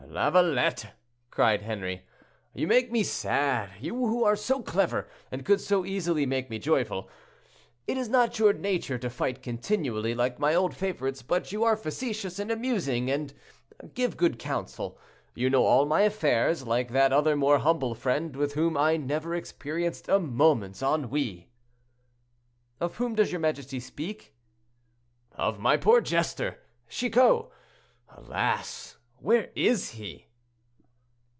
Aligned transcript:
"Lavalette," 0.13 0.91
cried 1.29 1.61
Henri, 1.61 2.01
"you 2.53 2.67
make 2.67 2.91
me 2.91 3.01
sad; 3.01 3.69
you 3.79 3.95
who 3.95 4.25
are 4.25 4.35
so 4.35 4.61
clever, 4.61 5.07
and 5.31 5.45
could 5.45 5.61
so 5.61 5.85
easily 5.85 6.25
make 6.25 6.49
me 6.49 6.59
joyful. 6.59 7.09
It 7.87 7.95
is 7.95 8.09
not 8.09 8.37
your 8.37 8.51
nature 8.51 8.97
to 8.97 9.09
fight 9.09 9.41
continually, 9.41 10.13
like 10.13 10.37
my 10.37 10.53
old 10.53 10.75
favorites; 10.75 11.21
but 11.21 11.53
you 11.53 11.63
are 11.63 11.77
facetious 11.77 12.39
and 12.39 12.51
amusing, 12.51 13.09
and 13.09 13.33
give 13.93 14.17
good 14.17 14.37
counsel. 14.37 14.99
You 15.33 15.49
know 15.49 15.63
all 15.63 15.85
my 15.85 16.01
affairs, 16.01 16.67
like 16.67 16.89
that 16.89 17.13
other 17.13 17.37
more 17.37 17.59
humble 17.59 17.95
friend, 17.95 18.35
with 18.35 18.53
whom 18.53 18.75
I 18.75 18.97
never 18.97 19.33
experienced 19.33 20.09
a 20.09 20.19
moment's 20.19 20.81
ennui." 20.83 21.49
"Of 22.81 22.97
whom 22.97 23.15
does 23.15 23.31
your 23.31 23.39
majesty 23.39 23.79
speak?" 23.79 24.35
"Of 25.35 25.57
my 25.57 25.77
poor 25.77 26.01
jester, 26.01 26.59
Chicot. 26.89 27.45
Alas! 28.09 28.97
where 29.23 29.51
is 29.53 29.91
he?" 29.91 30.25